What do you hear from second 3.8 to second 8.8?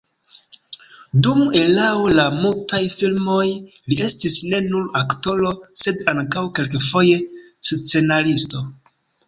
li estis ne nur aktoro, sed ankaŭ kelkfoje scenaristo.